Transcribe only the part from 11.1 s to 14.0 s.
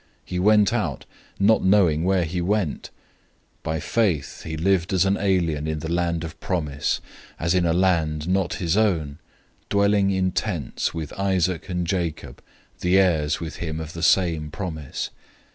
Isaac and Jacob, the heirs with him of